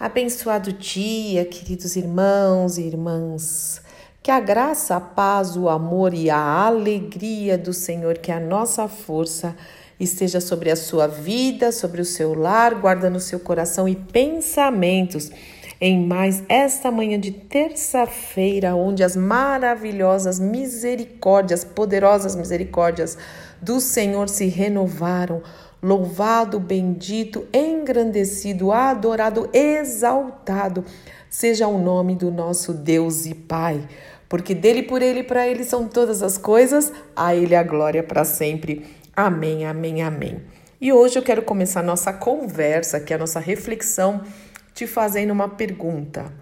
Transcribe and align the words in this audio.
Abençoado 0.00 0.72
dia, 0.72 1.44
queridos 1.44 1.94
irmãos 1.94 2.78
e 2.78 2.84
irmãs. 2.84 3.82
Que 4.22 4.30
a 4.30 4.40
graça, 4.40 4.96
a 4.96 5.00
paz, 5.00 5.58
o 5.58 5.68
amor 5.68 6.14
e 6.14 6.30
a 6.30 6.38
alegria 6.38 7.58
do 7.58 7.74
Senhor, 7.74 8.16
que 8.16 8.32
a 8.32 8.40
nossa 8.40 8.88
força 8.88 9.54
esteja 10.00 10.40
sobre 10.40 10.70
a 10.70 10.76
sua 10.76 11.06
vida, 11.06 11.70
sobre 11.70 12.00
o 12.00 12.04
seu 12.06 12.32
lar, 12.32 12.76
guardando 12.76 13.16
o 13.16 13.20
seu 13.20 13.38
coração 13.38 13.86
e 13.86 13.94
pensamentos 13.94 15.30
em 15.78 16.06
mais 16.06 16.42
esta 16.48 16.90
manhã 16.90 17.20
de 17.20 17.32
terça-feira, 17.32 18.74
onde 18.74 19.04
as 19.04 19.14
maravilhosas 19.14 20.40
misericórdias, 20.40 21.62
poderosas 21.62 22.34
misericórdias 22.34 23.18
do 23.60 23.78
Senhor 23.82 24.30
se 24.30 24.46
renovaram 24.46 25.42
Louvado, 25.82 26.60
bendito, 26.60 27.46
engrandecido, 27.52 28.70
adorado, 28.70 29.48
exaltado 29.52 30.84
seja 31.30 31.68
o 31.68 31.78
nome 31.78 32.16
do 32.16 32.30
nosso 32.30 32.74
Deus 32.74 33.24
e 33.24 33.34
Pai, 33.34 33.88
porque 34.28 34.54
dele, 34.54 34.82
por 34.82 35.00
ele 35.00 35.20
e 35.20 35.24
para 35.24 35.46
ele 35.46 35.62
são 35.62 35.86
todas 35.86 36.22
as 36.22 36.36
coisas, 36.36 36.92
a 37.14 37.34
ele 37.34 37.54
a 37.54 37.62
glória 37.62 38.02
para 38.02 38.24
sempre. 38.24 38.84
Amém, 39.14 39.64
amém, 39.64 40.02
amém. 40.02 40.42
E 40.80 40.92
hoje 40.92 41.18
eu 41.18 41.22
quero 41.22 41.42
começar 41.42 41.82
nossa 41.82 42.12
conversa, 42.12 43.00
que 43.00 43.12
é 43.12 43.16
a 43.16 43.18
nossa 43.18 43.38
reflexão, 43.38 44.22
te 44.74 44.86
fazendo 44.86 45.30
uma 45.30 45.48
pergunta. 45.48 46.32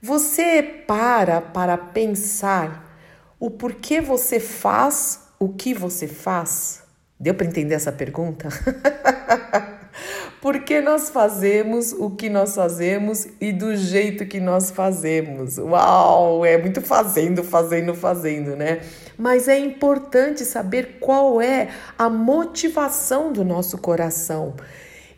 Você 0.00 0.62
para 0.62 1.40
para 1.40 1.76
pensar 1.76 2.96
o 3.40 3.50
porquê 3.50 4.00
você 4.00 4.38
faz 4.38 5.28
o 5.38 5.48
que 5.48 5.72
você 5.72 6.06
faz? 6.06 6.87
Deu 7.20 7.34
para 7.34 7.46
entender 7.46 7.74
essa 7.74 7.90
pergunta? 7.90 8.48
Por 10.40 10.60
que 10.60 10.80
nós 10.80 11.10
fazemos 11.10 11.92
o 11.92 12.10
que 12.10 12.30
nós 12.30 12.54
fazemos 12.54 13.26
e 13.40 13.52
do 13.52 13.74
jeito 13.74 14.24
que 14.24 14.38
nós 14.38 14.70
fazemos? 14.70 15.58
Uau, 15.58 16.44
é 16.44 16.56
muito 16.56 16.80
fazendo, 16.80 17.42
fazendo, 17.42 17.92
fazendo, 17.92 18.54
né? 18.54 18.80
Mas 19.18 19.48
é 19.48 19.58
importante 19.58 20.44
saber 20.44 20.98
qual 21.00 21.42
é 21.42 21.68
a 21.98 22.08
motivação 22.08 23.32
do 23.32 23.44
nosso 23.44 23.78
coração. 23.78 24.54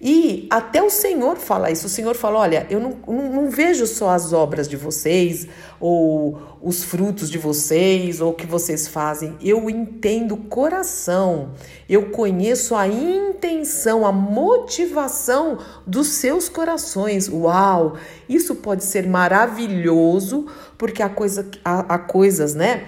E 0.00 0.46
até 0.48 0.82
o 0.82 0.88
Senhor 0.88 1.36
fala 1.36 1.70
isso. 1.70 1.86
O 1.86 1.90
Senhor 1.90 2.14
fala: 2.14 2.38
olha, 2.38 2.66
eu 2.70 2.80
não, 2.80 2.96
não, 3.06 3.32
não, 3.32 3.50
vejo 3.50 3.86
só 3.86 4.10
as 4.10 4.32
obras 4.32 4.66
de 4.66 4.74
vocês, 4.74 5.46
ou 5.78 6.40
os 6.62 6.82
frutos 6.82 7.30
de 7.30 7.36
vocês, 7.36 8.18
ou 8.18 8.30
o 8.30 8.34
que 8.34 8.46
vocês 8.46 8.88
fazem. 8.88 9.36
Eu 9.42 9.68
entendo 9.68 10.32
o 10.32 10.38
coração, 10.38 11.50
eu 11.86 12.10
conheço 12.10 12.74
a 12.74 12.88
intenção, 12.88 14.06
a 14.06 14.12
motivação 14.12 15.58
dos 15.86 16.06
seus 16.06 16.48
corações. 16.48 17.28
Uau! 17.28 17.98
Isso 18.26 18.54
pode 18.54 18.84
ser 18.84 19.06
maravilhoso, 19.06 20.46
porque 20.78 21.02
há, 21.02 21.10
coisa, 21.10 21.46
há, 21.62 21.94
há 21.94 21.98
coisas, 21.98 22.54
né? 22.54 22.86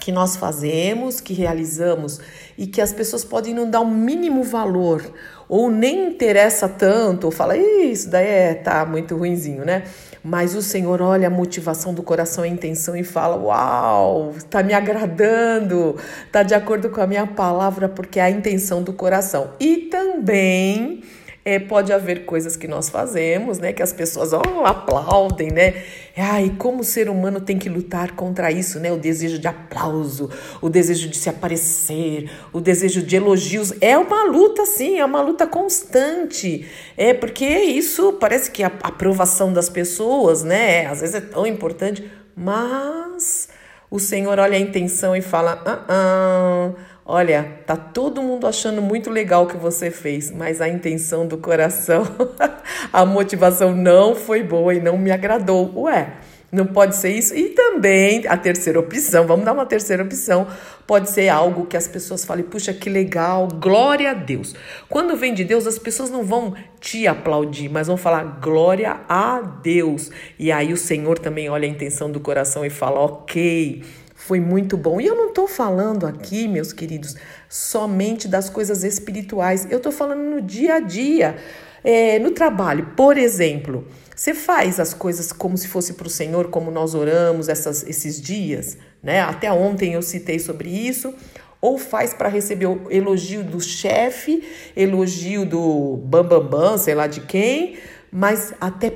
que 0.00 0.12
nós 0.12 0.36
fazemos, 0.36 1.20
que 1.20 1.34
realizamos 1.34 2.20
e 2.56 2.68
que 2.68 2.80
as 2.80 2.92
pessoas 2.92 3.24
podem 3.24 3.52
não 3.52 3.68
dar 3.68 3.80
o 3.80 3.90
mínimo 3.90 4.44
valor 4.44 5.02
ou 5.48 5.70
nem 5.70 6.08
interessa 6.08 6.68
tanto, 6.68 7.24
ou 7.24 7.30
fala, 7.30 7.56
isso 7.56 8.10
daí 8.10 8.26
é, 8.26 8.54
tá 8.54 8.84
muito 8.84 9.16
ruinzinho, 9.16 9.64
né? 9.64 9.84
Mas 10.22 10.54
o 10.54 10.60
Senhor 10.60 11.00
olha 11.00 11.28
a 11.28 11.30
motivação 11.30 11.94
do 11.94 12.02
coração 12.02 12.44
a 12.44 12.48
intenção 12.48 12.96
e 12.96 13.04
fala: 13.04 13.36
Uau, 13.36 14.34
tá 14.50 14.62
me 14.62 14.74
agradando, 14.74 15.96
tá 16.30 16.42
de 16.42 16.54
acordo 16.54 16.90
com 16.90 17.00
a 17.00 17.06
minha 17.06 17.26
palavra, 17.26 17.88
porque 17.88 18.18
é 18.18 18.24
a 18.24 18.30
intenção 18.30 18.82
do 18.82 18.92
coração. 18.92 19.50
E 19.60 19.88
também 19.90 21.02
é, 21.48 21.58
pode 21.58 21.90
haver 21.94 22.26
coisas 22.26 22.56
que 22.56 22.68
nós 22.68 22.90
fazemos, 22.90 23.58
né? 23.58 23.72
Que 23.72 23.82
as 23.82 23.90
pessoas 23.90 24.34
oh, 24.34 24.66
aplaudem, 24.66 25.50
né? 25.50 25.82
Ai, 26.14 26.54
como 26.58 26.80
o 26.80 26.84
ser 26.84 27.08
humano 27.08 27.40
tem 27.40 27.58
que 27.58 27.70
lutar 27.70 28.12
contra 28.14 28.52
isso, 28.52 28.78
né? 28.78 28.92
O 28.92 28.98
desejo 28.98 29.38
de 29.38 29.48
aplauso, 29.48 30.28
o 30.60 30.68
desejo 30.68 31.08
de 31.08 31.16
se 31.16 31.30
aparecer, 31.30 32.30
o 32.52 32.60
desejo 32.60 33.02
de 33.02 33.16
elogios. 33.16 33.72
É 33.80 33.96
uma 33.96 34.24
luta, 34.24 34.66
sim, 34.66 34.98
é 34.98 35.04
uma 35.06 35.22
luta 35.22 35.46
constante. 35.46 36.68
É 36.98 37.14
porque 37.14 37.46
isso 37.46 38.12
parece 38.20 38.50
que 38.50 38.62
a 38.62 38.70
aprovação 38.82 39.50
das 39.50 39.70
pessoas, 39.70 40.42
né? 40.42 40.84
Às 40.84 41.00
vezes 41.00 41.14
é 41.14 41.20
tão 41.22 41.46
importante, 41.46 42.06
mas 42.36 43.48
o 43.90 43.98
Senhor 43.98 44.38
olha 44.38 44.58
a 44.58 44.60
intenção 44.60 45.16
e 45.16 45.22
fala: 45.22 45.62
ah, 45.64 45.84
ah 45.88 46.72
Olha, 47.10 47.54
tá 47.64 47.74
todo 47.74 48.22
mundo 48.22 48.46
achando 48.46 48.82
muito 48.82 49.08
legal 49.08 49.44
o 49.44 49.46
que 49.46 49.56
você 49.56 49.90
fez, 49.90 50.30
mas 50.30 50.60
a 50.60 50.68
intenção 50.68 51.26
do 51.26 51.38
coração, 51.38 52.06
a 52.92 53.06
motivação 53.06 53.74
não 53.74 54.14
foi 54.14 54.42
boa 54.42 54.74
e 54.74 54.80
não 54.80 54.98
me 54.98 55.10
agradou. 55.10 55.72
Ué, 55.84 56.12
não 56.52 56.66
pode 56.66 56.96
ser 56.96 57.08
isso? 57.08 57.34
E 57.34 57.48
também 57.48 58.26
a 58.26 58.36
terceira 58.36 58.78
opção, 58.78 59.26
vamos 59.26 59.46
dar 59.46 59.54
uma 59.54 59.64
terceira 59.64 60.02
opção, 60.02 60.46
pode 60.86 61.08
ser 61.08 61.30
algo 61.30 61.64
que 61.64 61.78
as 61.78 61.88
pessoas 61.88 62.26
falem, 62.26 62.44
puxa, 62.44 62.74
que 62.74 62.90
legal, 62.90 63.48
glória 63.48 64.10
a 64.10 64.14
Deus. 64.14 64.54
Quando 64.86 65.16
vem 65.16 65.32
de 65.32 65.44
Deus, 65.44 65.66
as 65.66 65.78
pessoas 65.78 66.10
não 66.10 66.22
vão 66.22 66.54
te 66.78 67.06
aplaudir, 67.06 67.70
mas 67.70 67.86
vão 67.86 67.96
falar 67.96 68.38
glória 68.38 69.00
a 69.08 69.40
Deus. 69.62 70.10
E 70.38 70.52
aí 70.52 70.74
o 70.74 70.76
Senhor 70.76 71.18
também 71.18 71.48
olha 71.48 71.66
a 71.66 71.70
intenção 71.70 72.10
do 72.10 72.20
coração 72.20 72.66
e 72.66 72.70
fala, 72.70 73.00
ok 73.00 73.82
foi 74.28 74.40
muito 74.40 74.76
bom. 74.76 75.00
E 75.00 75.06
eu 75.06 75.16
não 75.16 75.28
estou 75.28 75.48
falando 75.48 76.06
aqui, 76.06 76.46
meus 76.46 76.70
queridos, 76.70 77.16
somente 77.48 78.28
das 78.28 78.50
coisas 78.50 78.84
espirituais. 78.84 79.66
Eu 79.70 79.78
estou 79.78 79.90
falando 79.90 80.20
no 80.20 80.42
dia 80.42 80.74
a 80.74 80.80
dia, 80.80 81.36
é, 81.82 82.18
no 82.18 82.32
trabalho. 82.32 82.90
Por 82.94 83.16
exemplo, 83.16 83.88
você 84.14 84.34
faz 84.34 84.78
as 84.78 84.92
coisas 84.92 85.32
como 85.32 85.56
se 85.56 85.66
fosse 85.66 85.94
para 85.94 86.06
o 86.06 86.10
Senhor, 86.10 86.48
como 86.50 86.70
nós 86.70 86.94
oramos 86.94 87.48
essas, 87.48 87.82
esses 87.84 88.20
dias, 88.20 88.76
né? 89.02 89.22
Até 89.22 89.50
ontem 89.50 89.94
eu 89.94 90.02
citei 90.02 90.38
sobre 90.38 90.68
isso. 90.68 91.14
Ou 91.58 91.78
faz 91.78 92.12
para 92.12 92.28
receber 92.28 92.66
o 92.66 92.86
elogio 92.90 93.42
do 93.42 93.60
chefe, 93.62 94.44
elogio 94.76 95.46
do 95.46 95.96
bambambam, 96.04 96.50
bam, 96.50 96.70
bam, 96.72 96.78
sei 96.78 96.94
lá 96.94 97.06
de 97.06 97.22
quem, 97.22 97.78
mas 98.12 98.52
até 98.60 98.92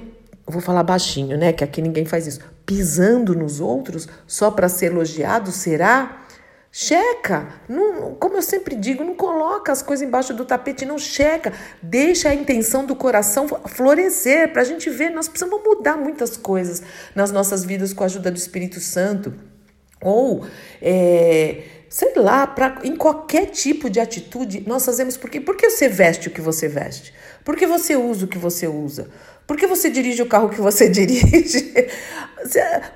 vou 0.47 0.61
falar 0.61 0.83
baixinho, 0.83 1.39
né? 1.39 1.55
Que 1.55 1.65
aqui 1.65 1.81
ninguém 1.81 2.05
faz 2.05 2.27
isso 2.27 2.52
pisando 2.73 3.35
nos 3.35 3.61
outros 3.61 4.09
só 4.27 4.51
para 4.51 4.69
ser 4.69 4.87
elogiado? 4.87 5.53
Será? 5.53 6.21
Checa, 6.75 7.49
não, 7.69 8.15
como 8.15 8.37
eu 8.37 8.43
sempre 8.43 8.75
digo, 8.75 9.05
não 9.05 9.15
coloca 9.15 9.71
as 9.71 9.83
coisas 9.83 10.09
embaixo 10.09 10.33
do 10.33 10.47
tapete, 10.47 10.87
não 10.87 10.99
checa, 10.99 11.53
deixa 11.83 12.31
a 12.31 12.35
intenção 12.35 12.87
do 12.87 12.97
coração 12.97 13.47
florescer 13.47 14.51
para 14.55 14.63
a 14.63 14.65
gente 14.65 14.89
ver. 14.89 15.11
Nós 15.11 15.29
precisamos 15.29 15.63
mudar 15.63 15.99
muitas 15.99 16.39
coisas 16.39 16.83
nas 17.15 17.31
nossas 17.31 17.63
vidas 17.63 17.93
com 17.93 18.05
a 18.05 18.07
ajuda 18.07 18.31
do 18.31 18.39
Espírito 18.39 18.81
Santo. 18.81 19.35
Ou, 20.01 20.47
é, 20.81 21.63
sei 21.91 22.15
lá, 22.17 22.47
pra, 22.47 22.81
em 22.83 22.97
qualquer 22.97 23.51
tipo 23.51 23.91
de 23.91 24.01
atitude, 24.01 24.65
nós 24.67 24.83
fazemos 24.83 25.15
porque, 25.19 25.43
porque 25.43 25.69
você 25.69 25.91
veste 25.91 26.29
o 26.29 26.31
que 26.31 26.41
você 26.41 26.69
veste, 26.69 27.13
porque 27.45 27.67
você 27.67 27.97
usa 27.97 28.25
o 28.25 28.29
que 28.29 28.39
você 28.39 28.67
usa, 28.67 29.09
por 29.47 29.57
que 29.57 29.67
você 29.67 29.91
dirige 29.91 30.23
o 30.23 30.27
carro 30.27 30.49
que 30.49 30.61
você 30.61 30.89
dirige? 30.91 31.75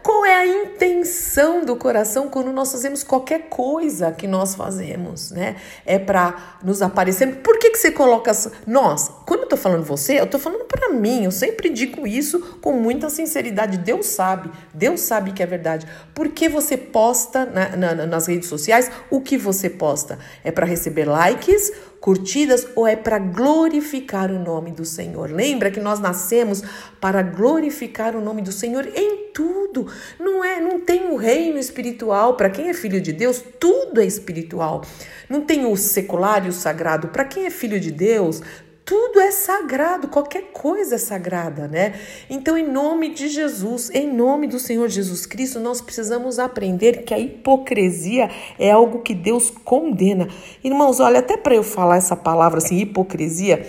Qual 0.02 0.24
é 0.24 0.34
a 0.34 0.46
intenção 0.46 1.64
do 1.64 1.76
coração 1.76 2.28
quando 2.28 2.52
nós 2.52 2.72
fazemos 2.72 3.02
qualquer 3.02 3.48
coisa 3.48 4.10
que 4.10 4.26
nós 4.26 4.54
fazemos, 4.54 5.30
né? 5.30 5.56
É 5.84 5.98
para 5.98 6.58
nos 6.64 6.82
aparecer. 6.82 7.36
Por 7.36 7.58
que, 7.58 7.70
que 7.70 7.78
você 7.78 7.90
coloca 7.90 8.32
nós? 8.66 9.10
Quando 9.24 9.42
eu 9.42 9.48
tô 9.48 9.56
falando 9.56 9.84
você, 9.84 10.18
eu 10.20 10.26
tô 10.26 10.38
falando 10.38 10.64
para 10.64 10.90
mim. 10.90 11.24
Eu 11.24 11.30
sempre 11.30 11.68
digo 11.68 12.06
isso 12.06 12.40
com 12.60 12.72
muita 12.72 13.08
sinceridade. 13.08 13.78
Deus 13.78 14.06
sabe, 14.06 14.50
Deus 14.74 15.00
sabe 15.00 15.32
que 15.32 15.42
é 15.42 15.46
verdade. 15.46 15.86
Por 16.14 16.28
que 16.30 16.48
você 16.48 16.76
posta 16.76 17.44
na, 17.44 17.76
na, 17.76 18.06
nas 18.06 18.26
redes 18.26 18.48
sociais 18.48 18.90
o 19.10 19.20
que 19.20 19.36
você 19.38 19.70
posta? 19.70 20.18
É 20.42 20.50
para 20.50 20.66
receber 20.66 21.04
likes? 21.04 21.70
Curtidas 22.06 22.68
ou 22.76 22.86
é 22.86 22.94
para 22.94 23.18
glorificar 23.18 24.30
o 24.30 24.38
nome 24.38 24.70
do 24.70 24.84
Senhor? 24.84 25.28
Lembra 25.28 25.72
que 25.72 25.80
nós 25.80 25.98
nascemos 25.98 26.62
para 27.00 27.20
glorificar 27.20 28.14
o 28.14 28.20
nome 28.20 28.42
do 28.42 28.52
Senhor 28.52 28.86
em 28.94 29.32
tudo. 29.34 29.88
Não 30.16 30.44
é, 30.44 30.60
não 30.60 30.78
tem 30.78 31.10
o 31.10 31.16
reino 31.16 31.58
espiritual 31.58 32.36
para 32.36 32.48
quem 32.48 32.68
é 32.68 32.74
filho 32.74 33.00
de 33.00 33.12
Deus, 33.12 33.42
tudo 33.58 34.00
é 34.00 34.06
espiritual. 34.06 34.84
Não 35.28 35.40
tem 35.40 35.66
o 35.66 35.76
secular 35.76 36.46
e 36.46 36.48
o 36.48 36.52
sagrado 36.52 37.08
para 37.08 37.24
quem 37.24 37.44
é 37.44 37.50
filho 37.50 37.80
de 37.80 37.90
Deus, 37.90 38.40
tudo 38.86 39.18
é 39.18 39.32
sagrado, 39.32 40.06
qualquer 40.06 40.52
coisa 40.52 40.94
é 40.94 40.98
sagrada, 40.98 41.66
né? 41.66 41.94
Então, 42.30 42.56
em 42.56 42.66
nome 42.66 43.12
de 43.12 43.28
Jesus, 43.28 43.90
em 43.90 44.06
nome 44.10 44.46
do 44.46 44.60
Senhor 44.60 44.88
Jesus 44.88 45.26
Cristo, 45.26 45.58
nós 45.58 45.80
precisamos 45.80 46.38
aprender 46.38 47.02
que 47.02 47.12
a 47.12 47.18
hipocrisia 47.18 48.30
é 48.56 48.70
algo 48.70 49.00
que 49.00 49.12
Deus 49.12 49.50
condena. 49.50 50.28
Irmãos, 50.62 51.00
olha, 51.00 51.18
até 51.18 51.36
para 51.36 51.56
eu 51.56 51.64
falar 51.64 51.96
essa 51.96 52.14
palavra 52.14 52.58
assim, 52.58 52.76
hipocrisia, 52.78 53.66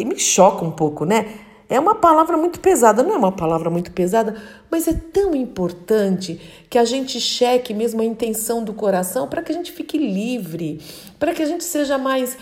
me 0.00 0.16
choca 0.16 0.64
um 0.64 0.70
pouco, 0.70 1.04
né? 1.04 1.26
É 1.68 1.80
uma 1.80 1.96
palavra 1.96 2.36
muito 2.36 2.60
pesada, 2.60 3.02
não 3.02 3.14
é 3.14 3.18
uma 3.18 3.32
palavra 3.32 3.68
muito 3.68 3.90
pesada, 3.92 4.36
mas 4.70 4.86
é 4.86 4.92
tão 4.92 5.34
importante 5.34 6.38
que 6.70 6.78
a 6.78 6.84
gente 6.84 7.18
cheque 7.18 7.74
mesmo 7.74 8.00
a 8.00 8.04
intenção 8.04 8.62
do 8.62 8.74
coração 8.74 9.26
para 9.26 9.42
que 9.42 9.50
a 9.50 9.54
gente 9.54 9.72
fique 9.72 9.98
livre, 9.98 10.80
para 11.18 11.32
que 11.32 11.42
a 11.42 11.46
gente 11.46 11.64
seja 11.64 11.98
mais 11.98 12.36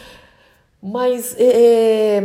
mais 0.83 1.35
é, 1.39 2.23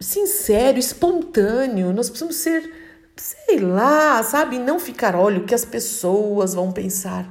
sincero, 0.00 0.78
espontâneo. 0.78 1.92
Nós 1.92 2.08
precisamos 2.08 2.36
ser, 2.36 2.72
sei 3.16 3.58
lá, 3.58 4.22
sabe? 4.22 4.58
Não 4.58 4.78
ficar, 4.78 5.14
olha, 5.14 5.38
o 5.38 5.44
que 5.44 5.54
as 5.54 5.64
pessoas 5.64 6.54
vão 6.54 6.72
pensar. 6.72 7.28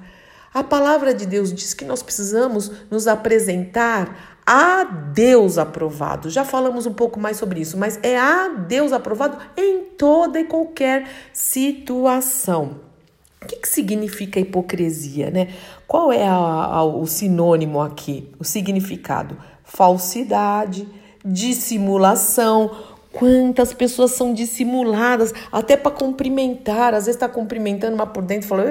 A 0.54 0.64
palavra 0.64 1.14
de 1.14 1.26
Deus 1.26 1.54
diz 1.54 1.74
que 1.74 1.84
nós 1.84 2.02
precisamos 2.02 2.72
nos 2.90 3.08
apresentar 3.08 4.38
a 4.46 4.84
Deus 4.84 5.58
aprovado. 5.58 6.30
Já 6.30 6.46
falamos 6.46 6.86
um 6.86 6.94
pouco 6.94 7.20
mais 7.20 7.38
sobre 7.38 7.60
isso, 7.60 7.78
mas 7.78 8.00
é 8.04 8.18
a 8.18 8.48
Deus 8.48 8.94
aprovado 8.94 9.38
em 9.58 9.84
toda 9.98 10.40
e 10.40 10.46
qualquer 10.46 11.10
situação. 11.34 12.80
O 13.42 13.48
que, 13.48 13.58
que 13.58 13.68
significa 13.68 14.40
hipocrisia, 14.40 15.30
né? 15.30 15.50
Qual 15.88 16.12
é 16.12 16.26
a, 16.26 16.34
a, 16.34 16.84
o 16.84 17.06
sinônimo 17.06 17.82
aqui, 17.82 18.32
o 18.40 18.44
significado? 18.44 19.38
Falsidade, 19.76 20.88
dissimulação. 21.24 22.72
Quantas 23.12 23.74
pessoas 23.74 24.12
são 24.12 24.34
dissimuladas, 24.34 25.34
até 25.52 25.76
para 25.78 25.92
cumprimentar. 25.92 26.94
Às 26.94 27.06
vezes 27.06 27.16
está 27.16 27.28
cumprimentando, 27.30 27.98
mas 27.98 28.10
por 28.10 28.24
dentro 28.24 28.48
fala: 28.48 28.64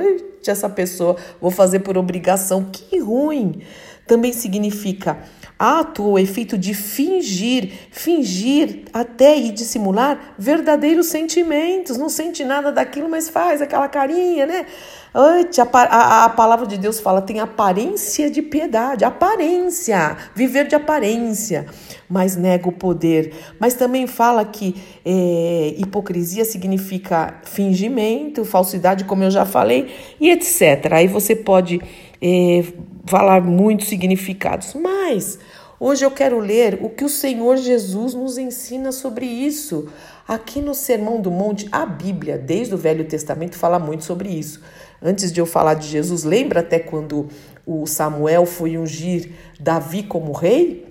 essa 0.47 0.69
pessoa, 0.69 1.17
vou 1.41 1.51
fazer 1.51 1.81
por 1.81 1.99
obrigação. 1.99 2.65
Que 2.71 2.99
ruim! 2.99 3.62
Também 4.06 4.33
significa 4.33 5.19
ato 5.59 6.03
ou 6.03 6.19
efeito 6.19 6.59
de 6.59 6.75
fingir, 6.75 7.73
fingir 7.91 8.83
até 8.93 9.37
e 9.39 9.51
dissimular 9.51 10.35
verdadeiros 10.39 11.06
sentimentos. 11.06 11.97
Não 11.97 12.09
sente 12.09 12.45
nada 12.45 12.73
daquilo, 12.73 13.09
mas 13.09 13.29
faz 13.29 13.62
aquela 13.62 13.89
carinha, 13.89 14.47
né? 14.47 14.67
A, 15.15 15.45
a, 15.85 16.25
a 16.25 16.29
palavra 16.29 16.67
de 16.67 16.77
Deus 16.77 16.99
fala, 16.99 17.23
tem 17.23 17.39
aparência 17.39 18.29
de 18.29 18.43
piedade, 18.43 19.05
aparência, 19.05 20.17
viver 20.35 20.67
de 20.67 20.75
aparência, 20.75 21.67
mas 22.09 22.35
nega 22.35 22.69
o 22.69 22.73
poder. 22.73 23.33
Mas 23.61 23.75
também 23.75 24.09
fala 24.09 24.45
que 24.45 24.75
é, 25.07 25.75
hipocrisia 25.79 26.45
significa 26.45 27.41
fingimento, 27.45 28.45
falsidade, 28.45 29.05
como 29.05 29.23
eu 29.23 29.31
já 29.31 29.47
falei, 29.47 29.95
e 30.21 30.31
etc. 30.31 30.93
Aí 30.93 31.07
você 31.07 31.37
pode 31.37 31.81
é, 32.21 32.65
falar 33.06 33.43
muitos 33.43 33.89
significados, 33.89 34.75
mas 34.75 35.39
hoje 35.79 36.05
eu 36.05 36.11
quero 36.11 36.39
ler 36.39 36.79
o 36.83 36.89
que 36.89 37.05
o 37.05 37.09
Senhor 37.09 37.56
Jesus 37.56 38.15
nos 38.15 38.39
ensina 38.39 38.93
sobre 38.93 39.27
isso. 39.27 39.89
Aqui 40.27 40.61
no 40.61 40.75
Sermão 40.75 41.21
do 41.21 41.31
Monte, 41.31 41.69
a 41.71 41.85
Bíblia, 41.85 42.39
desde 42.39 42.75
o 42.75 42.79
Velho 42.79 43.05
Testamento, 43.05 43.56
fala 43.56 43.79
muito 43.79 44.05
sobre 44.05 44.31
isso. 44.31 44.62
Antes 45.03 45.31
de 45.31 45.41
eu 45.41 45.47
falar 45.47 45.75
de 45.75 45.87
Jesus, 45.87 46.25
lembra 46.25 46.61
até 46.61 46.79
quando 46.79 47.29
o 47.67 47.87
Samuel 47.87 48.47
foi 48.47 48.79
ungir 48.79 49.33
Davi 49.61 50.03
como 50.03 50.33
rei? 50.33 50.84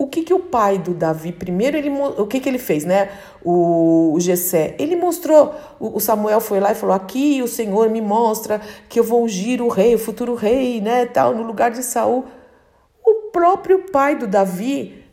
O 0.00 0.06
que, 0.06 0.22
que 0.22 0.32
o 0.32 0.38
pai 0.38 0.78
do 0.78 0.94
Davi, 0.94 1.30
primeiro, 1.30 1.76
ele, 1.76 1.90
o 1.90 2.26
que, 2.26 2.40
que 2.40 2.48
ele 2.48 2.56
fez, 2.56 2.86
né? 2.86 3.10
O, 3.44 4.14
o 4.14 4.18
ele 4.78 4.96
mostrou, 4.96 5.54
o, 5.78 5.98
o, 5.98 6.00
Samuel 6.00 6.40
foi 6.40 6.58
lá 6.58 6.72
e 6.72 6.74
falou: 6.74 6.96
Aqui 6.96 7.42
o 7.42 7.46
Senhor 7.46 7.90
me 7.90 8.00
mostra 8.00 8.62
que 8.88 8.98
eu 8.98 9.04
vou 9.04 9.22
ungir 9.22 9.60
o 9.60 9.68
rei, 9.68 9.94
o 9.94 9.98
futuro 9.98 10.34
rei, 10.34 10.80
né? 10.80 11.04
Tal, 11.04 11.34
no 11.34 11.42
lugar 11.42 11.70
de 11.70 11.82
Saul. 11.82 12.24
O 13.04 13.30
próprio 13.30 13.90
pai 13.92 14.16
do 14.16 14.26
Davi 14.26 15.04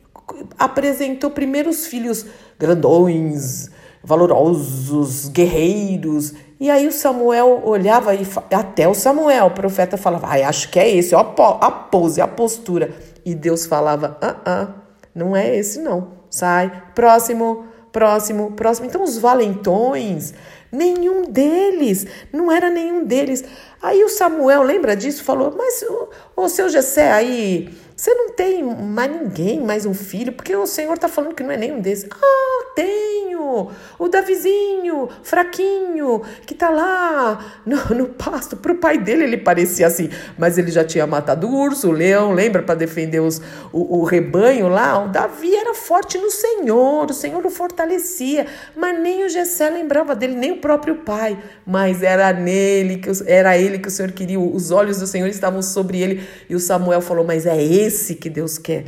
apresentou 0.58 1.32
primeiro 1.32 1.70
os 1.70 1.86
filhos 1.86 2.26
grandões, 2.58 3.70
valorosos, 4.02 5.28
guerreiros. 5.28 6.34
E 6.62 6.70
aí 6.70 6.88
o 6.88 6.94
Samuel 6.94 7.62
olhava 7.66 8.16
e 8.16 8.26
até 8.52 8.88
o 8.88 8.94
Samuel, 8.94 9.48
o 9.48 9.52
profeta, 9.52 9.98
falava: 9.98 10.28
Ai, 10.28 10.44
acho 10.44 10.70
que 10.70 10.80
é 10.80 10.90
esse, 10.90 11.14
ó, 11.14 11.20
a 11.60 11.72
pose, 11.72 12.22
a 12.22 12.28
postura. 12.28 13.17
E 13.28 13.36
Deus 13.36 13.66
falava: 13.66 14.18
ah, 14.22 14.38
ah, 14.46 14.68
não 15.14 15.36
é 15.36 15.54
esse 15.54 15.82
não. 15.82 16.14
Sai, 16.30 16.72
próximo, 16.96 17.66
próximo, 17.92 18.54
próximo. 18.54 18.88
Então 18.88 19.04
os 19.04 19.18
valentões, 19.18 20.34
nenhum 20.72 21.24
deles, 21.24 22.08
não 22.32 22.50
era 22.50 22.70
nenhum 22.70 23.04
deles. 23.04 23.44
Aí 23.82 24.02
o 24.02 24.08
Samuel, 24.08 24.64
lembra 24.64 24.96
disso? 24.96 25.26
Falou: 25.26 25.54
Mas 25.58 25.82
o, 25.82 26.08
o 26.38 26.48
seu 26.48 26.70
Jessé 26.70 27.12
aí, 27.12 27.70
você 27.98 28.14
não 28.14 28.30
tem 28.30 28.62
mais 28.62 29.10
ninguém, 29.10 29.60
mais 29.60 29.84
um 29.84 29.94
filho, 29.94 30.32
porque 30.32 30.56
o 30.56 30.68
Senhor 30.68 30.94
está 30.94 31.08
falando 31.08 31.34
que 31.34 31.42
não 31.42 31.50
é 31.50 31.58
nenhum 31.58 31.82
desses. 31.82 32.08
Ah, 32.12 32.66
tenho! 32.76 33.72
O 33.98 34.08
Davizinho, 34.08 35.10
fraquinho, 35.24 36.22
que 36.46 36.54
está 36.54 36.70
lá 36.70 37.62
no, 37.66 37.96
no 37.96 38.10
pasto. 38.10 38.56
Para 38.56 38.72
o 38.72 38.76
pai 38.76 39.00
dele 39.00 39.24
ele 39.24 39.38
parecia 39.38 39.88
assim, 39.88 40.12
mas 40.38 40.60
ele 40.60 40.70
já 40.70 40.84
tinha 40.84 41.08
matado 41.08 41.48
o 41.48 41.56
urso, 41.56 41.90
o 41.90 41.92
leão, 41.92 42.34
lembra, 42.34 42.62
para 42.62 42.76
defender 42.76 43.20
os, 43.20 43.42
o, 43.74 44.00
o 44.00 44.04
rebanho 44.04 44.68
lá? 44.68 45.04
O 45.04 45.08
Davi 45.08 45.56
era 45.56 45.74
forte 45.74 46.20
no 46.20 46.30
Senhor, 46.30 47.10
o 47.10 47.14
Senhor 47.14 47.44
o 47.44 47.50
fortalecia, 47.50 48.46
mas 48.76 49.00
nem 49.00 49.26
o 49.26 49.30
Jessé 49.30 49.72
lembrava 49.72 50.14
dele, 50.14 50.36
nem 50.36 50.52
o 50.52 50.58
próprio 50.58 50.98
pai, 50.98 51.36
mas 51.66 52.04
era 52.04 52.32
nele, 52.32 52.98
que 52.98 53.10
era 53.26 53.58
ele 53.58 53.80
que 53.80 53.88
o 53.88 53.92
Senhor 53.92 54.12
queria, 54.12 54.40
os 54.40 54.70
olhos 54.70 55.00
do 55.00 55.08
Senhor 55.08 55.28
estavam 55.28 55.64
sobre 55.64 56.00
ele, 56.00 56.28
e 56.48 56.56
o 56.56 56.60
Samuel 56.60 57.02
falou, 57.02 57.26
mas 57.26 57.48
é 57.48 57.60
ele 57.60 57.87
esse 57.88 58.16
que 58.16 58.30
Deus 58.30 58.58
quer. 58.58 58.86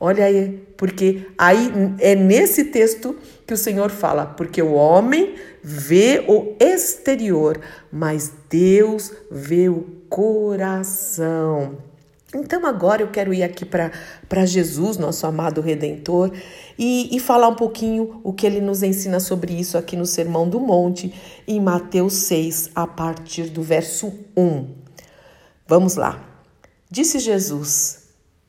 Olha 0.00 0.24
aí, 0.24 0.64
porque 0.76 1.26
aí 1.36 1.72
é 1.98 2.14
nesse 2.14 2.64
texto 2.64 3.16
que 3.46 3.52
o 3.52 3.56
Senhor 3.56 3.90
fala, 3.90 4.26
porque 4.26 4.62
o 4.62 4.72
homem 4.72 5.34
vê 5.62 6.24
o 6.28 6.54
exterior, 6.60 7.60
mas 7.90 8.32
Deus 8.48 9.12
vê 9.30 9.68
o 9.68 9.86
coração. 10.08 11.78
Então 12.34 12.66
agora 12.66 13.02
eu 13.02 13.08
quero 13.08 13.32
ir 13.32 13.42
aqui 13.42 13.64
para 13.64 14.46
Jesus, 14.46 14.98
nosso 14.98 15.26
amado 15.26 15.62
Redentor, 15.62 16.30
e, 16.78 17.16
e 17.16 17.18
falar 17.18 17.48
um 17.48 17.54
pouquinho 17.54 18.20
o 18.22 18.32
que 18.32 18.46
ele 18.46 18.60
nos 18.60 18.82
ensina 18.82 19.18
sobre 19.18 19.54
isso 19.54 19.78
aqui 19.78 19.96
no 19.96 20.06
Sermão 20.06 20.48
do 20.48 20.60
Monte, 20.60 21.12
em 21.46 21.58
Mateus 21.58 22.12
6, 22.14 22.70
a 22.74 22.86
partir 22.86 23.44
do 23.44 23.62
verso 23.62 24.12
1. 24.36 24.68
Vamos 25.66 25.96
lá. 25.96 26.22
Disse 26.90 27.18
Jesus: 27.18 27.97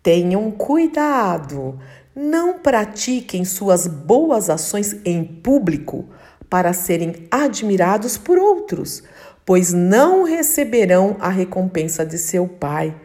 Tenham 0.10 0.50
cuidado, 0.50 1.78
não 2.16 2.58
pratiquem 2.58 3.46
suas 3.46 3.86
boas 3.86 4.50
ações 4.50 5.00
em 5.06 5.24
público 5.24 6.10
para 6.50 6.74
serem 6.74 7.28
admirados 7.30 8.18
por 8.18 8.40
outros, 8.40 9.04
pois 9.46 9.72
não 9.72 10.24
receberão 10.24 11.16
a 11.20 11.30
recompensa 11.30 12.04
de 12.04 12.18
seu 12.18 12.48
Pai 12.48 13.00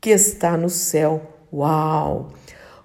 que 0.00 0.10
está 0.10 0.56
no 0.56 0.70
céu. 0.70 1.22
Uau! 1.52 2.30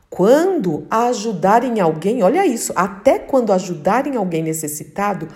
Quando 0.10 0.88
ajudarem 0.90 1.80
alguém, 1.80 2.24
olha 2.24 2.48
isso, 2.48 2.74
até 2.76 3.20
quando 3.20 3.54
ajudarem 3.54 4.16
alguém 4.16 4.42
necessitado, 4.42 5.28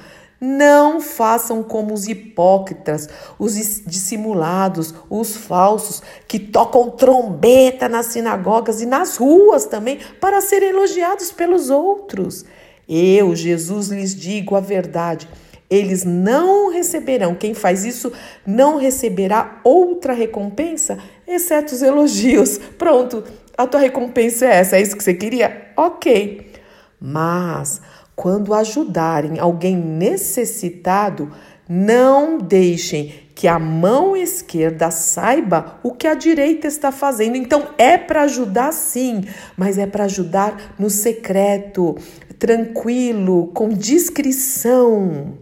não 0.46 1.00
façam 1.00 1.64
como 1.64 1.94
os 1.94 2.06
hipócritas, 2.06 3.08
os 3.40 3.56
dissimulados, 3.86 4.94
os 5.10 5.38
falsos, 5.38 6.04
que 6.28 6.38
tocam 6.38 6.90
trombeta 6.90 7.88
nas 7.88 8.08
sinagogas 8.08 8.82
e 8.82 8.86
nas 8.86 9.16
ruas 9.16 9.66
também 9.66 10.00
para 10.20 10.42
serem 10.42 10.72
elogiados 10.72 11.32
pelos 11.32 11.70
outros. 11.70 12.44
Eu, 12.90 13.34
Jesus, 13.34 13.88
lhes 13.88 14.14
digo 14.14 14.58
a 14.58 14.60
verdade. 14.60 15.30
Eles 15.70 16.04
não 16.04 16.70
receberão, 16.70 17.36
quem 17.36 17.54
faz 17.54 17.86
isso 17.86 18.12
não 18.46 18.76
receberá 18.76 19.62
outra 19.64 20.12
recompensa, 20.12 20.98
exceto 21.26 21.74
os 21.74 21.82
elogios. 21.82 22.58
Pronto, 22.78 23.24
a 23.58 23.66
tua 23.66 23.80
recompensa 23.80 24.46
é 24.46 24.56
essa, 24.56 24.76
é 24.76 24.82
isso 24.82 24.98
que 24.98 25.04
você 25.04 25.14
queria? 25.14 25.70
Ok. 25.78 26.52
Mas 27.00 27.82
quando 28.16 28.54
ajudarem 28.54 29.40
alguém 29.40 29.76
necessitado, 29.76 31.32
não 31.68 32.38
deixem 32.38 33.14
que 33.34 33.48
a 33.48 33.58
mão 33.58 34.16
esquerda 34.16 34.92
saiba 34.92 35.80
o 35.82 35.92
que 35.92 36.08
a 36.08 36.14
direita 36.14 36.68
está 36.68 36.92
fazendo. 36.92 37.36
Então 37.36 37.70
é 37.78 37.98
para 37.98 38.24
ajudar 38.24 38.72
sim, 38.72 39.24
mas 39.58 39.78
é 39.78 39.88
para 39.88 40.04
ajudar 40.06 40.76
no 40.78 40.90
secreto, 40.90 41.98
tranquilo, 42.38 43.48
com 43.48 43.70
discrição. 43.70 45.38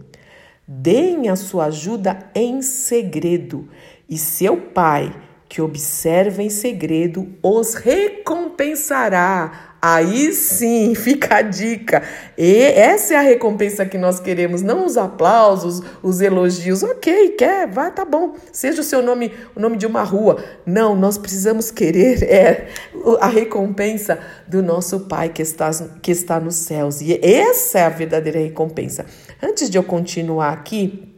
Deem 0.66 1.28
a 1.28 1.36
sua 1.36 1.66
ajuda 1.66 2.18
em 2.34 2.62
segredo, 2.62 3.68
e 4.08 4.16
seu 4.16 4.56
pai, 4.56 5.14
que 5.48 5.60
observa 5.60 6.42
em 6.42 6.48
segredo, 6.48 7.28
os 7.42 7.74
recompensará 7.74 9.71
Aí 9.84 10.32
sim, 10.32 10.94
fica 10.94 11.38
a 11.38 11.42
dica. 11.42 12.04
E 12.38 12.54
essa 12.62 13.14
é 13.14 13.16
a 13.16 13.20
recompensa 13.22 13.84
que 13.84 13.98
nós 13.98 14.20
queremos, 14.20 14.62
não 14.62 14.86
os 14.86 14.96
aplausos, 14.96 15.82
os 16.00 16.20
elogios. 16.20 16.84
Ok, 16.84 17.30
quer, 17.30 17.66
vai, 17.66 17.90
tá 17.90 18.04
bom. 18.04 18.36
Seja 18.52 18.80
o 18.80 18.84
seu 18.84 19.02
nome, 19.02 19.32
o 19.56 19.60
nome 19.60 19.76
de 19.76 19.84
uma 19.84 20.04
rua. 20.04 20.40
Não, 20.64 20.94
nós 20.94 21.18
precisamos 21.18 21.72
querer 21.72 22.22
é, 22.30 22.68
a 23.20 23.26
recompensa 23.26 24.20
do 24.46 24.62
nosso 24.62 25.00
Pai 25.00 25.30
que 25.30 25.42
está, 25.42 25.68
que 26.00 26.12
está 26.12 26.38
nos 26.38 26.54
céus. 26.54 27.00
E 27.00 27.18
essa 27.20 27.80
é 27.80 27.84
a 27.84 27.88
verdadeira 27.88 28.38
recompensa. 28.38 29.04
Antes 29.42 29.68
de 29.68 29.76
eu 29.76 29.82
continuar 29.82 30.52
aqui, 30.52 31.12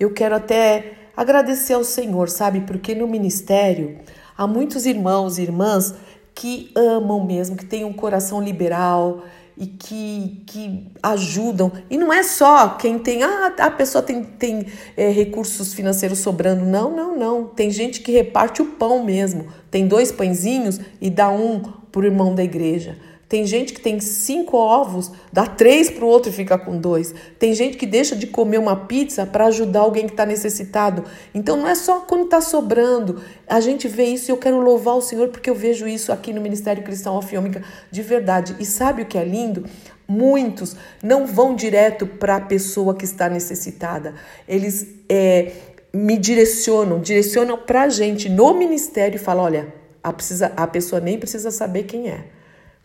eu 0.00 0.10
quero 0.10 0.34
até 0.34 0.92
agradecer 1.14 1.74
ao 1.74 1.84
Senhor, 1.84 2.30
sabe? 2.30 2.60
Porque 2.62 2.94
no 2.94 3.06
ministério 3.06 3.98
há 4.38 4.46
muitos 4.46 4.86
irmãos 4.86 5.36
e 5.36 5.42
irmãs 5.42 5.92
que 6.38 6.70
amam 6.72 7.26
mesmo, 7.26 7.56
que 7.56 7.64
têm 7.64 7.84
um 7.84 7.92
coração 7.92 8.40
liberal 8.40 9.24
e 9.56 9.66
que, 9.66 10.44
que 10.46 10.86
ajudam. 11.02 11.72
E 11.90 11.98
não 11.98 12.12
é 12.12 12.22
só 12.22 12.68
quem 12.76 12.96
tem, 12.96 13.24
ah, 13.24 13.52
a 13.58 13.70
pessoa 13.72 14.00
tem, 14.00 14.22
tem 14.22 14.64
é, 14.96 15.10
recursos 15.10 15.74
financeiros 15.74 16.20
sobrando. 16.20 16.64
Não, 16.64 16.94
não, 16.94 17.18
não. 17.18 17.44
Tem 17.44 17.72
gente 17.72 18.00
que 18.02 18.12
reparte 18.12 18.62
o 18.62 18.66
pão 18.66 19.02
mesmo. 19.04 19.48
Tem 19.68 19.88
dois 19.88 20.12
pãezinhos 20.12 20.80
e 21.00 21.10
dá 21.10 21.28
um 21.28 21.58
para 21.90 22.02
o 22.02 22.04
irmão 22.04 22.36
da 22.36 22.44
igreja. 22.44 22.96
Tem 23.28 23.44
gente 23.44 23.74
que 23.74 23.80
tem 23.80 24.00
cinco 24.00 24.56
ovos, 24.56 25.12
dá 25.30 25.44
três 25.44 25.90
para 25.90 26.02
o 26.02 26.08
outro 26.08 26.30
e 26.30 26.32
fica 26.32 26.56
com 26.56 26.78
dois. 26.78 27.14
Tem 27.38 27.52
gente 27.52 27.76
que 27.76 27.84
deixa 27.84 28.16
de 28.16 28.26
comer 28.26 28.56
uma 28.56 28.74
pizza 28.74 29.26
para 29.26 29.46
ajudar 29.46 29.80
alguém 29.80 30.06
que 30.06 30.14
está 30.14 30.24
necessitado. 30.24 31.04
Então 31.34 31.54
não 31.54 31.68
é 31.68 31.74
só 31.74 32.00
quando 32.00 32.24
está 32.24 32.40
sobrando. 32.40 33.22
A 33.46 33.60
gente 33.60 33.86
vê 33.86 34.04
isso 34.04 34.30
e 34.30 34.32
eu 34.32 34.38
quero 34.38 34.58
louvar 34.60 34.94
o 34.94 35.02
Senhor 35.02 35.28
porque 35.28 35.50
eu 35.50 35.54
vejo 35.54 35.86
isso 35.86 36.10
aqui 36.10 36.32
no 36.32 36.40
Ministério 36.40 36.82
Cristão 36.82 37.16
Alfiômica 37.16 37.62
de 37.90 38.02
verdade. 38.02 38.56
E 38.58 38.64
sabe 38.64 39.02
o 39.02 39.06
que 39.06 39.18
é 39.18 39.24
lindo? 39.24 39.66
Muitos 40.08 40.74
não 41.02 41.26
vão 41.26 41.54
direto 41.54 42.06
para 42.06 42.36
a 42.36 42.40
pessoa 42.40 42.94
que 42.94 43.04
está 43.04 43.28
necessitada. 43.28 44.14
Eles 44.48 44.86
é, 45.06 45.52
me 45.92 46.16
direcionam, 46.16 46.98
direcionam 46.98 47.58
para 47.58 47.82
a 47.82 47.88
gente 47.90 48.30
no 48.30 48.54
ministério 48.54 49.16
e 49.16 49.18
falam: 49.18 49.44
olha, 49.44 49.74
a, 50.02 50.14
precisa, 50.14 50.50
a 50.56 50.66
pessoa 50.66 50.98
nem 50.98 51.18
precisa 51.18 51.50
saber 51.50 51.82
quem 51.82 52.08
é. 52.08 52.37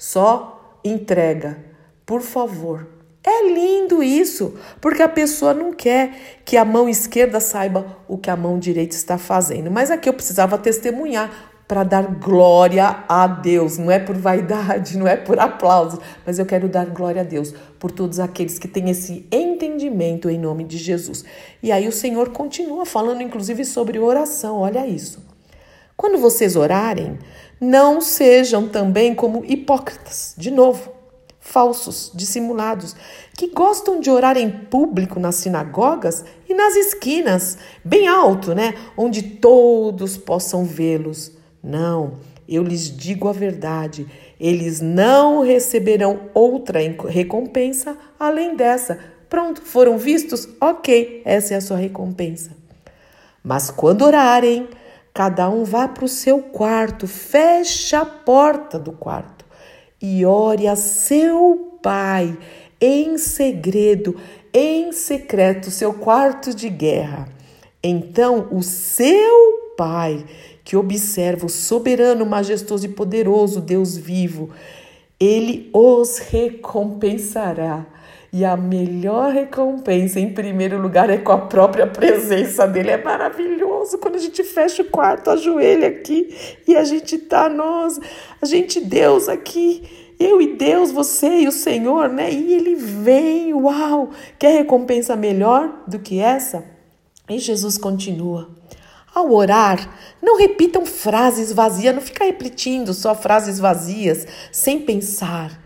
Só 0.05 0.77
entrega, 0.83 1.63
por 2.05 2.19
favor. 2.19 2.85
É 3.23 3.47
lindo 3.53 4.03
isso, 4.03 4.53
porque 4.81 5.01
a 5.01 5.07
pessoa 5.07 5.53
não 5.53 5.71
quer 5.71 6.41
que 6.43 6.57
a 6.57 6.65
mão 6.65 6.89
esquerda 6.89 7.39
saiba 7.39 7.85
o 8.05 8.17
que 8.17 8.29
a 8.29 8.35
mão 8.35 8.59
direita 8.59 8.97
está 8.97 9.17
fazendo. 9.17 9.71
Mas 9.71 9.89
aqui 9.89 10.09
eu 10.09 10.13
precisava 10.13 10.57
testemunhar 10.57 11.31
para 11.69 11.85
dar 11.85 12.19
glória 12.19 13.05
a 13.07 13.25
Deus. 13.27 13.77
Não 13.77 13.89
é 13.89 13.97
por 13.97 14.17
vaidade, 14.17 14.97
não 14.97 15.07
é 15.07 15.15
por 15.15 15.39
aplauso, 15.39 16.01
mas 16.25 16.37
eu 16.37 16.45
quero 16.45 16.67
dar 16.67 16.85
glória 16.87 17.21
a 17.21 17.25
Deus 17.25 17.53
por 17.79 17.89
todos 17.89 18.19
aqueles 18.19 18.59
que 18.59 18.67
têm 18.67 18.89
esse 18.89 19.25
entendimento 19.31 20.29
em 20.29 20.37
nome 20.37 20.65
de 20.65 20.77
Jesus. 20.77 21.23
E 21.63 21.71
aí 21.71 21.87
o 21.87 21.93
Senhor 21.93 22.31
continua 22.31 22.85
falando, 22.85 23.21
inclusive, 23.23 23.63
sobre 23.63 23.97
oração. 23.99 24.57
Olha 24.57 24.85
isso. 24.85 25.31
Quando 25.95 26.17
vocês 26.17 26.55
orarem, 26.55 27.17
não 27.63 28.01
sejam 28.01 28.67
também 28.67 29.15
como 29.15 29.43
hipócritas, 29.45 30.35
de 30.37 30.51
novo, 30.51 30.91
falsos, 31.39 32.11
dissimulados, 32.13 32.95
que 33.37 33.47
gostam 33.47 33.99
de 33.99 34.09
orar 34.09 34.37
em 34.37 34.49
público 34.49 35.19
nas 35.19 35.35
sinagogas 35.35 36.25
e 36.47 36.53
nas 36.53 36.75
esquinas, 36.75 37.57
bem 37.83 38.07
alto, 38.07 38.53
né? 38.53 38.75
Onde 38.97 39.23
todos 39.23 40.17
possam 40.17 40.65
vê-los. 40.65 41.31
Não, 41.63 42.15
eu 42.47 42.63
lhes 42.63 42.95
digo 42.95 43.29
a 43.29 43.33
verdade, 43.33 44.05
eles 44.39 44.81
não 44.81 45.41
receberão 45.41 46.29
outra 46.33 46.79
recompensa 47.07 47.97
além 48.19 48.55
dessa. 48.55 48.99
Pronto, 49.29 49.61
foram 49.61 49.97
vistos? 49.97 50.47
Ok, 50.59 51.21
essa 51.23 51.53
é 51.53 51.57
a 51.57 51.61
sua 51.61 51.77
recompensa. 51.77 52.51
Mas 53.41 53.71
quando 53.71 54.03
orarem, 54.03 54.67
Cada 55.13 55.47
um 55.49 55.63
vá 55.63 55.87
para 55.87 56.05
o 56.05 56.09
seu 56.09 56.39
quarto, 56.39 57.07
feche 57.07 57.95
a 57.95 58.03
porta 58.03 58.79
do 58.79 58.91
quarto 58.91 59.45
e 60.01 60.25
ore 60.25 60.67
a 60.67 60.75
seu 60.75 61.77
pai 61.83 62.35
em 62.81 63.17
segredo, 63.17 64.15
em 64.51 64.91
secreto, 64.91 65.69
seu 65.69 65.93
quarto 65.93 66.53
de 66.53 66.67
guerra. 66.67 67.29
Então 67.83 68.47
o 68.51 68.63
seu 68.63 69.73
pai, 69.77 70.25
que 70.63 70.75
observa 70.75 71.45
o 71.45 71.49
soberano, 71.49 72.25
majestoso 72.25 72.85
e 72.85 72.89
poderoso 72.89 73.61
Deus 73.61 73.95
vivo, 73.95 74.49
ele 75.19 75.69
os 75.73 76.17
recompensará 76.17 77.85
e 78.33 78.43
a 78.43 78.57
melhor 78.57 79.31
recompensa, 79.31 80.19
em 80.19 80.33
primeiro 80.33 80.81
lugar, 80.81 81.07
é 81.07 81.17
com 81.17 81.31
a 81.31 81.37
própria 81.37 81.85
presença 81.85 82.65
dele. 82.65 82.89
É 82.89 82.97
maravilhoso 82.97 83.99
quando 83.99 84.15
a 84.15 84.19
gente 84.19 84.43
fecha 84.43 84.81
o 84.81 84.85
quarto, 84.85 85.29
ajoelha 85.29 85.87
aqui 85.87 86.35
e 86.67 86.75
a 86.75 86.83
gente 86.83 87.19
tá, 87.19 87.47
nós, 87.47 87.99
a 88.41 88.45
gente, 88.47 88.81
Deus 88.81 89.29
aqui, 89.29 90.15
eu 90.19 90.41
e 90.41 90.55
Deus, 90.55 90.91
você 90.91 91.41
e 91.41 91.47
o 91.47 91.51
Senhor, 91.51 92.09
né? 92.09 92.33
E 92.33 92.53
ele 92.53 92.73
vem, 92.73 93.53
uau! 93.53 94.09
Quer 94.39 94.57
recompensa 94.57 95.15
melhor 95.15 95.83
do 95.85 95.99
que 95.99 96.19
essa? 96.19 96.65
E 97.29 97.37
Jesus 97.37 97.77
continua. 97.77 98.49
Ao 99.13 99.31
orar, 99.31 99.95
não 100.19 100.39
repitam 100.39 100.87
frases 100.87 101.51
vazias, 101.51 101.93
não 101.93 102.01
fica 102.01 102.25
repetindo 102.25 102.95
só 102.95 103.13
frases 103.13 103.59
vazias, 103.59 104.25
sem 104.51 104.79
pensar 104.79 105.62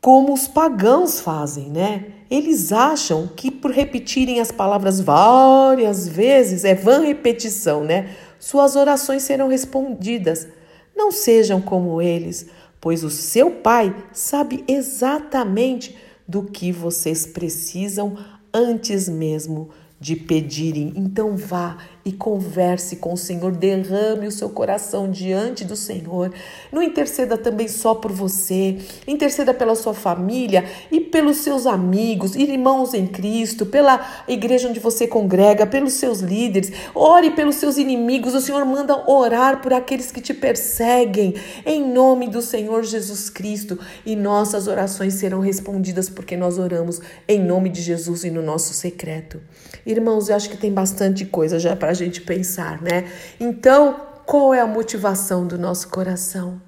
como 0.00 0.32
os 0.32 0.46
pagãos 0.46 1.20
fazem, 1.20 1.70
né? 1.70 2.06
Eles 2.30 2.72
acham 2.72 3.28
que 3.34 3.50
por 3.50 3.70
repetirem 3.70 4.40
as 4.40 4.52
palavras 4.52 5.00
várias 5.00 6.06
vezes, 6.06 6.64
é 6.64 6.74
vã 6.74 7.00
repetição, 7.00 7.82
né? 7.82 8.10
Suas 8.38 8.76
orações 8.76 9.22
serão 9.22 9.48
respondidas. 9.48 10.46
Não 10.94 11.10
sejam 11.10 11.60
como 11.60 12.00
eles, 12.00 12.46
pois 12.80 13.02
o 13.02 13.10
seu 13.10 13.50
Pai 13.50 13.94
sabe 14.12 14.64
exatamente 14.68 15.96
do 16.26 16.42
que 16.42 16.70
vocês 16.70 17.26
precisam 17.26 18.16
antes 18.52 19.08
mesmo 19.08 19.70
de 19.98 20.14
pedirem. 20.14 20.92
Então 20.96 21.36
vá 21.36 21.78
e 22.04 22.12
converse 22.12 22.96
com 22.96 23.12
o 23.12 23.16
Senhor, 23.16 23.52
derrame 23.52 24.26
o 24.26 24.32
seu 24.32 24.48
coração 24.48 25.10
diante 25.10 25.64
do 25.64 25.76
Senhor. 25.76 26.32
Não 26.72 26.82
interceda 26.82 27.36
também 27.36 27.68
só 27.68 27.94
por 27.94 28.10
você, 28.10 28.78
interceda 29.06 29.52
pela 29.52 29.74
sua 29.74 29.92
família 29.92 30.64
e 30.90 31.00
pelos 31.00 31.38
seus 31.38 31.66
amigos, 31.66 32.34
irmãos 32.34 32.94
em 32.94 33.06
Cristo, 33.06 33.66
pela 33.66 34.24
igreja 34.26 34.68
onde 34.68 34.80
você 34.80 35.06
congrega, 35.06 35.66
pelos 35.66 35.94
seus 35.94 36.20
líderes. 36.20 36.72
Ore 36.94 37.30
pelos 37.32 37.56
seus 37.56 37.76
inimigos. 37.76 38.34
O 38.34 38.40
Senhor 38.40 38.64
manda 38.64 39.10
orar 39.10 39.60
por 39.60 39.72
aqueles 39.72 40.10
que 40.10 40.20
te 40.20 40.32
perseguem, 40.32 41.34
em 41.66 41.92
nome 41.92 42.28
do 42.28 42.40
Senhor 42.40 42.84
Jesus 42.84 43.28
Cristo. 43.28 43.78
E 44.06 44.16
nossas 44.16 44.66
orações 44.66 45.14
serão 45.14 45.40
respondidas 45.40 46.08
porque 46.08 46.36
nós 46.36 46.58
oramos 46.58 47.00
em 47.26 47.40
nome 47.40 47.68
de 47.68 47.82
Jesus 47.82 48.24
e 48.24 48.30
no 48.30 48.42
nosso 48.42 48.72
secreto. 48.72 49.40
Irmãos, 49.84 50.28
eu 50.28 50.36
acho 50.36 50.50
que 50.50 50.56
tem 50.56 50.72
bastante 50.72 51.24
coisa 51.24 51.58
já 51.58 51.76
para 51.76 51.87
gente 51.92 52.20
pensar, 52.20 52.80
né? 52.82 53.10
Então, 53.38 54.00
qual 54.26 54.52
é 54.52 54.60
a 54.60 54.66
motivação 54.66 55.46
do 55.46 55.58
nosso 55.58 55.88
coração? 55.88 56.60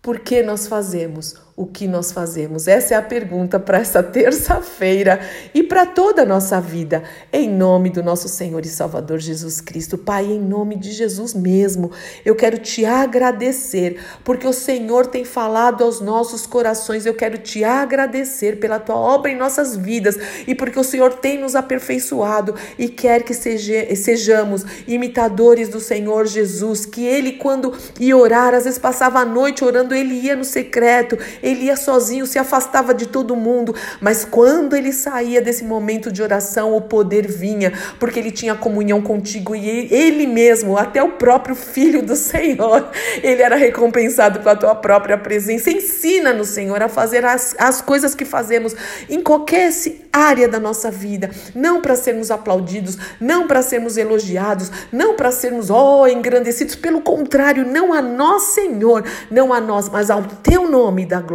Por 0.00 0.20
que 0.20 0.42
nós 0.42 0.66
fazemos 0.66 1.43
o 1.56 1.66
que 1.66 1.86
nós 1.86 2.10
fazemos? 2.10 2.66
Essa 2.66 2.94
é 2.94 2.96
a 2.96 3.02
pergunta 3.02 3.60
para 3.60 3.78
essa 3.78 4.02
terça-feira 4.02 5.20
e 5.54 5.62
para 5.62 5.86
toda 5.86 6.22
a 6.22 6.26
nossa 6.26 6.60
vida. 6.60 7.04
Em 7.32 7.48
nome 7.48 7.90
do 7.90 8.02
nosso 8.02 8.28
Senhor 8.28 8.64
e 8.64 8.68
Salvador 8.68 9.20
Jesus 9.20 9.60
Cristo. 9.60 9.96
Pai, 9.96 10.24
em 10.24 10.40
nome 10.40 10.74
de 10.74 10.90
Jesus 10.90 11.32
mesmo, 11.32 11.92
eu 12.24 12.34
quero 12.34 12.58
te 12.58 12.84
agradecer, 12.84 14.00
porque 14.24 14.48
o 14.48 14.52
Senhor 14.52 15.06
tem 15.06 15.24
falado 15.24 15.84
aos 15.84 16.00
nossos 16.00 16.44
corações. 16.44 17.06
Eu 17.06 17.14
quero 17.14 17.38
te 17.38 17.62
agradecer 17.62 18.58
pela 18.58 18.80
tua 18.80 18.96
obra 18.96 19.30
em 19.30 19.36
nossas 19.36 19.76
vidas 19.76 20.18
e 20.48 20.56
porque 20.56 20.78
o 20.78 20.84
Senhor 20.84 21.14
tem 21.14 21.38
nos 21.38 21.54
aperfeiçoado 21.54 22.56
e 22.76 22.88
quer 22.88 23.22
que 23.22 23.32
seja, 23.32 23.94
sejamos 23.94 24.64
imitadores 24.88 25.68
do 25.68 25.78
Senhor 25.78 26.26
Jesus. 26.26 26.84
Que 26.84 27.04
ele, 27.06 27.34
quando 27.34 27.72
ia 28.00 28.16
orar, 28.16 28.54
às 28.54 28.64
vezes 28.64 28.78
passava 28.78 29.20
a 29.20 29.24
noite 29.24 29.64
orando 29.64 29.94
ele 29.94 30.14
ia 30.14 30.34
no 30.34 30.44
secreto, 30.44 31.16
ele 31.44 31.66
ia 31.66 31.76
sozinho, 31.76 32.26
se 32.26 32.38
afastava 32.38 32.94
de 32.94 33.06
todo 33.06 33.36
mundo, 33.36 33.74
mas 34.00 34.24
quando 34.24 34.74
ele 34.74 34.92
saía 34.92 35.40
desse 35.40 35.64
momento 35.64 36.10
de 36.10 36.22
oração, 36.22 36.74
o 36.74 36.80
poder 36.80 37.26
vinha, 37.26 37.72
porque 38.00 38.18
ele 38.18 38.30
tinha 38.30 38.54
comunhão 38.54 39.00
contigo 39.02 39.54
e 39.54 39.92
ele 39.92 40.26
mesmo, 40.26 40.76
até 40.76 41.02
o 41.02 41.12
próprio 41.12 41.54
filho 41.54 42.02
do 42.02 42.16
Senhor, 42.16 42.88
ele 43.22 43.42
era 43.42 43.56
recompensado 43.56 44.40
com 44.40 44.48
a 44.48 44.56
tua 44.56 44.74
própria 44.74 45.18
presença. 45.18 45.70
Ensina-nos, 45.70 46.48
Senhor, 46.48 46.82
a 46.82 46.88
fazer 46.88 47.24
as, 47.24 47.54
as 47.58 47.80
coisas 47.80 48.14
que 48.14 48.24
fazemos 48.24 48.74
em 49.08 49.20
qualquer 49.20 49.70
área 50.12 50.48
da 50.48 50.60
nossa 50.60 50.90
vida, 50.90 51.30
não 51.54 51.80
para 51.80 51.96
sermos 51.96 52.30
aplaudidos, 52.30 52.96
não 53.20 53.46
para 53.46 53.62
sermos 53.62 53.96
elogiados, 53.96 54.70
não 54.92 55.16
para 55.16 55.32
sermos, 55.32 55.70
oh, 55.70 56.06
engrandecidos, 56.06 56.76
pelo 56.76 57.00
contrário, 57.00 57.66
não 57.66 57.92
a 57.92 58.00
nós, 58.00 58.54
Senhor, 58.54 59.04
não 59.30 59.52
a 59.52 59.60
nós, 59.60 59.88
mas 59.88 60.10
ao 60.10 60.22
teu 60.22 60.70
nome 60.70 61.04
da 61.04 61.20
glória, 61.20 61.33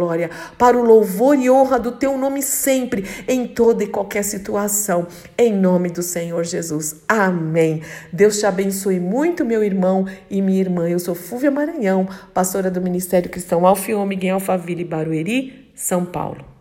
para 0.58 0.78
o 0.78 0.82
louvor 0.82 1.36
e 1.38 1.50
honra 1.50 1.78
do 1.78 1.92
teu 1.92 2.16
nome 2.16 2.42
sempre, 2.42 3.04
em 3.26 3.46
toda 3.46 3.84
e 3.84 3.86
qualquer 3.86 4.22
situação, 4.22 5.06
em 5.36 5.52
nome 5.52 5.90
do 5.90 6.02
Senhor 6.02 6.44
Jesus. 6.44 7.02
Amém. 7.08 7.82
Deus 8.12 8.38
te 8.38 8.46
abençoe 8.46 9.00
muito, 9.00 9.44
meu 9.44 9.62
irmão 9.62 10.06
e 10.30 10.40
minha 10.40 10.60
irmã. 10.60 10.88
Eu 10.88 10.98
sou 10.98 11.14
Fúvia 11.14 11.50
Maranhão, 11.50 12.08
pastora 12.32 12.70
do 12.70 12.80
Ministério 12.80 13.30
Cristão 13.30 13.66
Alfiômega 13.66 14.26
em 14.26 14.30
Alphaville, 14.30 14.84
Barueri, 14.84 15.70
São 15.74 16.04
Paulo. 16.04 16.59